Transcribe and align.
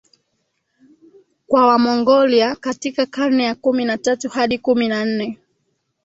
kwa 1.47 1.65
Wamongolia 1.67 2.55
katika 2.55 3.05
karne 3.05 3.43
ya 3.43 3.55
kumi 3.55 3.85
na 3.85 3.97
tatu 3.97 4.29
Hadi 4.29 4.57
kumi 4.59 4.87
na 4.87 5.05
nne 5.05 5.37